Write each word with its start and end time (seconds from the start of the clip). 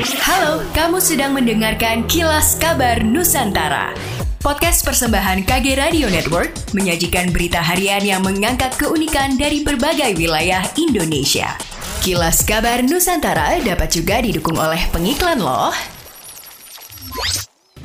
Halo, 0.00 0.64
kamu 0.72 0.96
sedang 0.96 1.36
mendengarkan 1.36 2.08
Kilas 2.08 2.56
Kabar 2.56 3.04
Nusantara. 3.04 3.92
Podcast 4.40 4.80
persembahan 4.80 5.44
KG 5.44 5.76
Radio 5.76 6.08
Network 6.08 6.56
menyajikan 6.72 7.28
berita 7.28 7.60
harian 7.60 8.00
yang 8.00 8.24
mengangkat 8.24 8.72
keunikan 8.80 9.36
dari 9.36 9.60
berbagai 9.60 10.16
wilayah 10.16 10.64
Indonesia. 10.80 11.52
Kilas 12.00 12.40
Kabar 12.48 12.80
Nusantara 12.80 13.60
dapat 13.60 13.92
juga 13.92 14.24
didukung 14.24 14.56
oleh 14.56 14.80
pengiklan 14.88 15.36
loh. 15.36 15.68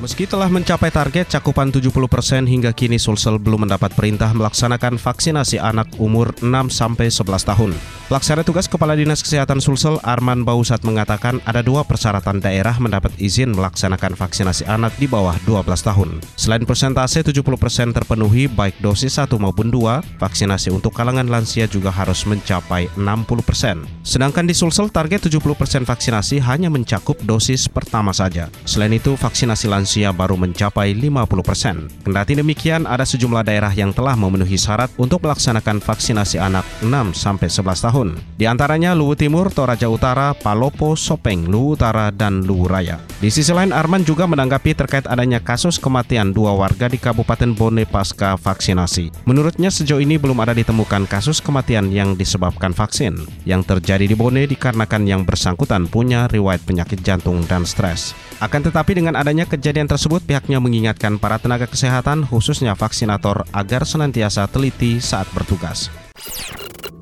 Meski 0.00 0.24
telah 0.24 0.48
mencapai 0.48 0.88
target 0.88 1.36
cakupan 1.36 1.68
70% 1.68 2.48
hingga 2.48 2.72
kini 2.72 2.96
Sulsel 2.96 3.36
belum 3.36 3.68
mendapat 3.68 3.92
perintah 3.92 4.32
melaksanakan 4.32 4.96
vaksinasi 4.96 5.60
anak 5.60 5.92
umur 6.00 6.32
6-11 6.40 7.44
tahun. 7.44 7.76
Pelaksana 8.06 8.46
tugas 8.46 8.70
Kepala 8.70 8.94
Dinas 8.94 9.18
Kesehatan 9.18 9.58
Sulsel 9.58 9.98
Arman 10.06 10.46
Bausat 10.46 10.86
mengatakan 10.86 11.42
ada 11.42 11.58
dua 11.58 11.82
persyaratan 11.82 12.38
daerah 12.38 12.78
mendapat 12.78 13.10
izin 13.18 13.50
melaksanakan 13.50 14.14
vaksinasi 14.14 14.62
anak 14.70 14.94
di 14.94 15.10
bawah 15.10 15.34
12 15.42 15.66
tahun. 15.82 16.22
Selain 16.38 16.62
persentase 16.62 17.26
70% 17.26 17.42
terpenuhi 17.90 18.46
baik 18.46 18.78
dosis 18.78 19.18
1 19.18 19.26
maupun 19.42 19.74
2, 19.74 20.22
vaksinasi 20.22 20.70
untuk 20.70 20.94
kalangan 20.94 21.26
lansia 21.26 21.66
juga 21.66 21.90
harus 21.90 22.22
mencapai 22.30 22.86
60%. 22.94 24.06
Sedangkan 24.06 24.46
di 24.46 24.54
Sulsel 24.54 24.86
target 24.86 25.26
70% 25.26 25.82
vaksinasi 25.82 26.38
hanya 26.46 26.70
mencakup 26.70 27.18
dosis 27.26 27.66
pertama 27.66 28.14
saja. 28.14 28.46
Selain 28.70 28.94
itu, 28.94 29.18
vaksinasi 29.18 29.66
lansia 29.66 30.14
baru 30.14 30.38
mencapai 30.38 30.94
50 30.94 31.42
persen. 31.42 31.90
Kendati 32.06 32.38
demikian, 32.38 32.86
ada 32.86 33.02
sejumlah 33.02 33.42
daerah 33.42 33.74
yang 33.74 33.90
telah 33.90 34.14
memenuhi 34.14 34.54
syarat 34.54 34.94
untuk 34.94 35.26
melaksanakan 35.26 35.82
vaksinasi 35.82 36.38
anak 36.38 36.62
6-11 36.86 37.82
tahun. 37.82 37.95
Di 38.36 38.44
antaranya 38.44 38.92
Luwu 38.92 39.16
Timur, 39.16 39.48
Toraja 39.48 39.88
Utara, 39.88 40.36
Palopo, 40.36 40.92
Sopeng, 40.92 41.48
Luwu 41.48 41.80
Utara, 41.80 42.12
dan 42.12 42.44
Luwu 42.44 42.68
Raya. 42.68 43.00
Di 43.16 43.32
sisi 43.32 43.48
lain, 43.48 43.72
Arman 43.72 44.04
juga 44.04 44.28
menanggapi 44.28 44.76
terkait 44.76 45.08
adanya 45.08 45.40
kasus 45.40 45.80
kematian 45.80 46.36
dua 46.36 46.52
warga 46.52 46.92
di 46.92 47.00
Kabupaten 47.00 47.56
Bone 47.56 47.88
pasca 47.88 48.36
vaksinasi. 48.36 49.24
Menurutnya 49.24 49.72
sejauh 49.72 50.04
ini 50.04 50.20
belum 50.20 50.36
ada 50.44 50.52
ditemukan 50.52 51.08
kasus 51.08 51.40
kematian 51.40 51.88
yang 51.88 52.12
disebabkan 52.12 52.76
vaksin. 52.76 53.16
Yang 53.48 53.72
terjadi 53.72 54.04
di 54.04 54.12
Bone 54.12 54.44
dikarenakan 54.44 55.08
yang 55.08 55.24
bersangkutan 55.24 55.88
punya 55.88 56.28
riwayat 56.28 56.60
penyakit 56.68 57.00
jantung 57.00 57.40
dan 57.48 57.64
stres. 57.64 58.12
Akan 58.44 58.60
tetapi 58.60 58.92
dengan 58.92 59.16
adanya 59.16 59.48
kejadian 59.48 59.88
tersebut 59.88 60.20
pihaknya 60.20 60.60
mengingatkan 60.60 61.16
para 61.16 61.40
tenaga 61.40 61.64
kesehatan 61.64 62.28
khususnya 62.28 62.76
vaksinator 62.76 63.48
agar 63.56 63.88
senantiasa 63.88 64.44
teliti 64.52 65.00
saat 65.00 65.24
bertugas. 65.32 65.88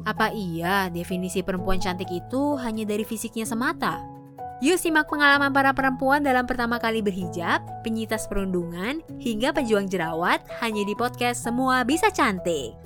Apa 0.05 0.29
iya 0.37 0.93
definisi 0.93 1.41
perempuan 1.41 1.81
cantik 1.81 2.13
itu 2.13 2.61
hanya 2.61 2.85
dari 2.85 3.09
fisiknya 3.09 3.49
semata? 3.49 4.05
Yuk 4.61 4.77
simak 4.77 5.09
pengalaman 5.09 5.49
para 5.49 5.73
perempuan 5.73 6.21
dalam 6.21 6.45
pertama 6.45 6.77
kali 6.77 7.01
berhijab, 7.01 7.65
penyitas 7.81 8.29
perundungan, 8.29 9.01
hingga 9.17 9.51
pejuang 9.57 9.89
jerawat 9.89 10.45
hanya 10.61 10.85
di 10.85 10.93
podcast 10.93 11.41
Semua 11.41 11.89
Bisa 11.89 12.13
Cantik. 12.13 12.77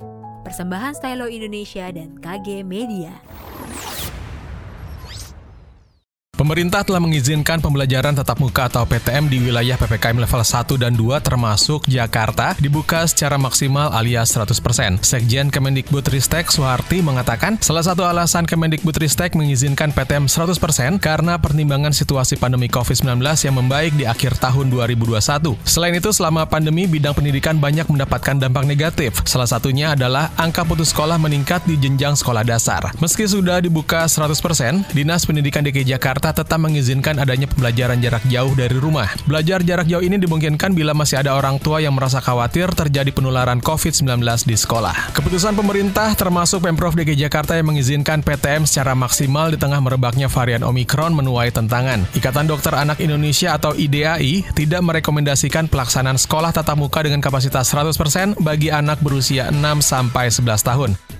Persembahan 0.47 0.95
Stylo 0.95 1.27
Indonesia 1.27 1.91
dan 1.91 2.15
KG 2.23 2.63
Media. 2.63 3.11
Pemerintah 6.49 6.81
telah 6.81 6.97
mengizinkan 6.97 7.61
pembelajaran 7.61 8.17
tatap 8.17 8.41
muka 8.41 8.65
atau 8.65 8.81
PTM 8.81 9.29
di 9.29 9.37
wilayah 9.37 9.77
PPKM 9.77 10.17
level 10.17 10.41
1 10.41 10.81
dan 10.81 10.97
2 10.97 11.21
termasuk 11.21 11.85
Jakarta 11.85 12.57
dibuka 12.57 13.05
secara 13.05 13.37
maksimal 13.37 13.93
alias 13.93 14.33
100%. 14.33 14.57
Sekjen 15.05 15.53
Kemendikbud 15.53 16.09
Ristek 16.09 16.49
Suharti 16.49 17.05
mengatakan 17.05 17.61
salah 17.61 17.85
satu 17.85 18.01
alasan 18.01 18.49
Kemendikbud 18.49 18.97
Ristek 18.97 19.37
mengizinkan 19.37 19.93
PTM 19.93 20.25
100% 20.25 20.97
karena 20.97 21.37
pertimbangan 21.37 21.93
situasi 21.93 22.41
pandemi 22.41 22.65
COVID-19 22.65 23.21
yang 23.21 23.53
membaik 23.53 23.93
di 23.93 24.09
akhir 24.09 24.41
tahun 24.41 24.73
2021. 24.73 25.53
Selain 25.69 25.93
itu, 25.93 26.09
selama 26.09 26.49
pandemi 26.49 26.89
bidang 26.89 27.13
pendidikan 27.13 27.61
banyak 27.61 27.85
mendapatkan 27.85 28.41
dampak 28.41 28.65
negatif. 28.65 29.21
Salah 29.21 29.45
satunya 29.45 29.93
adalah 29.93 30.33
angka 30.33 30.65
putus 30.65 30.97
sekolah 30.97 31.21
meningkat 31.21 31.61
di 31.69 31.77
jenjang 31.77 32.17
sekolah 32.17 32.41
dasar. 32.41 32.89
Meski 32.97 33.29
sudah 33.29 33.61
dibuka 33.61 34.09
100%, 34.09 34.97
Dinas 34.97 35.29
Pendidikan 35.29 35.61
DKI 35.61 35.93
Jakarta 35.93 36.38
tetap 36.39 36.55
mengizinkan 36.63 37.19
adanya 37.19 37.51
pembelajaran 37.51 37.99
jarak 37.99 38.23
jauh 38.31 38.55
dari 38.55 38.79
rumah. 38.79 39.11
Belajar 39.27 39.59
jarak 39.59 39.91
jauh 39.91 39.99
ini 39.99 40.15
dimungkinkan 40.15 40.71
bila 40.71 40.95
masih 40.95 41.19
ada 41.19 41.35
orang 41.35 41.59
tua 41.59 41.83
yang 41.83 41.91
merasa 41.91 42.23
khawatir 42.23 42.71
terjadi 42.71 43.11
penularan 43.11 43.59
COVID-19 43.59 44.23
di 44.47 44.55
sekolah. 44.55 45.11
Keputusan 45.11 45.59
pemerintah 45.59 46.15
termasuk 46.15 46.63
Pemprov 46.63 46.95
DKI 46.95 47.27
Jakarta 47.27 47.59
yang 47.59 47.67
mengizinkan 47.67 48.23
PTM 48.23 48.63
secara 48.63 48.95
maksimal 48.95 49.51
di 49.51 49.59
tengah 49.59 49.83
merebaknya 49.83 50.31
varian 50.31 50.63
Omikron 50.63 51.11
menuai 51.11 51.51
tentangan. 51.51 52.07
Ikatan 52.15 52.47
Dokter 52.47 52.71
Anak 52.71 53.03
Indonesia 53.03 53.59
atau 53.59 53.75
IDAI 53.75 54.55
tidak 54.55 54.79
merekomendasikan 54.79 55.67
pelaksanaan 55.67 56.15
sekolah 56.15 56.55
tatap 56.55 56.79
muka 56.79 57.03
dengan 57.03 57.19
kapasitas 57.19 57.67
100% 57.75 58.39
bagi 58.39 58.71
anak 58.71 59.03
berusia 59.03 59.51
6 59.51 59.59
sampai 59.83 60.31
11 60.31 60.63
tahun. 60.63 61.18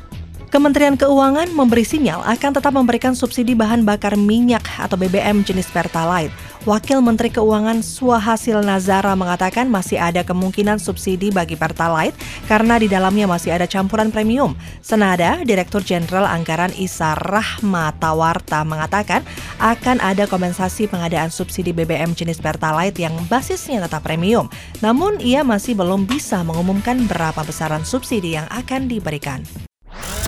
Kementerian 0.49 0.97
Keuangan 0.97 1.53
memberi 1.53 1.85
sinyal 1.85 2.25
akan 2.25 2.57
tetap 2.57 2.73
memberikan 2.73 3.13
subsidi 3.13 3.53
bahan 3.53 3.85
bakar 3.85 4.17
minyak 4.17 4.65
atau 4.81 4.97
BBM 4.97 5.45
jenis 5.45 5.69
Pertalite. 5.69 6.33
Wakil 6.65 7.05
Menteri 7.05 7.29
Keuangan 7.29 7.85
Suhasil 7.85 8.65
Nazara 8.65 9.13
mengatakan 9.13 9.69
masih 9.69 10.01
ada 10.01 10.25
kemungkinan 10.25 10.81
subsidi 10.81 11.29
bagi 11.29 11.53
Pertalite 11.53 12.17
karena 12.49 12.81
di 12.81 12.89
dalamnya 12.89 13.29
masih 13.29 13.53
ada 13.53 13.69
campuran 13.69 14.09
premium. 14.09 14.57
Senada, 14.81 15.37
Direktur 15.45 15.85
Jenderal 15.85 16.25
Anggaran 16.25 16.73
Isa 16.81 17.13
Rahmatawarta 17.13 18.65
mengatakan 18.65 19.21
akan 19.61 20.01
ada 20.01 20.25
kompensasi 20.25 20.89
pengadaan 20.89 21.29
subsidi 21.29 21.77
BBM 21.77 22.17
jenis 22.17 22.41
Pertalite 22.41 22.97
yang 22.97 23.13
basisnya 23.29 23.85
tetap 23.85 24.01
premium. 24.01 24.49
Namun 24.81 25.21
ia 25.21 25.45
masih 25.45 25.77
belum 25.77 26.09
bisa 26.09 26.41
mengumumkan 26.41 27.05
berapa 27.05 27.45
besaran 27.45 27.85
subsidi 27.85 28.33
yang 28.33 28.49
akan 28.49 28.89
diberikan. 28.89 29.68